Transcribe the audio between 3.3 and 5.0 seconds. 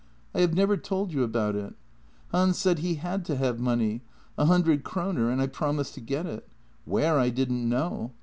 have money— a hundred